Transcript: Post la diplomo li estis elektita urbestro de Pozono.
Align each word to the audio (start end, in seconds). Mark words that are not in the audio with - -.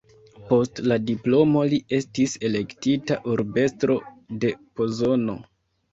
Post 0.45 0.79
la 0.91 0.95
diplomo 1.09 1.61
li 1.73 1.79
estis 1.99 2.33
elektita 2.49 3.19
urbestro 3.35 3.99
de 4.45 4.53
Pozono. 4.81 5.37